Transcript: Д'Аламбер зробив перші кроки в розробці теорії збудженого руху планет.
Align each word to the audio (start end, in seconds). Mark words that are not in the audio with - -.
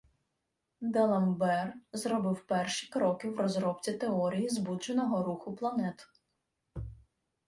Д'Аламбер 0.81 1.73
зробив 1.93 2.47
перші 2.47 2.87
кроки 2.87 3.29
в 3.29 3.39
розробці 3.39 3.93
теорії 3.93 4.49
збудженого 4.49 5.23
руху 5.23 5.55
планет. 5.55 6.09